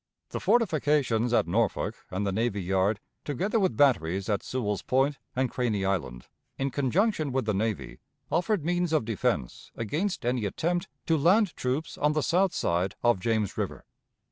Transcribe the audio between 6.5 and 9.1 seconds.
in conjunction with the navy, offered means of